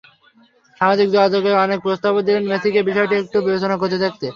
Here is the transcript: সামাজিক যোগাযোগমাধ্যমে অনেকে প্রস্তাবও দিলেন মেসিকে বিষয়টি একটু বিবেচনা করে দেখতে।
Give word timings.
সামাজিক 0.81 1.07
যোগাযোগমাধ্যমে 1.09 1.61
অনেকে 1.63 1.83
প্রস্তাবও 1.85 2.25
দিলেন 2.27 2.43
মেসিকে 2.47 2.81
বিষয়টি 2.89 3.13
একটু 3.17 3.37
বিবেচনা 3.41 3.75
করে 3.77 3.97
দেখতে। 4.05 4.27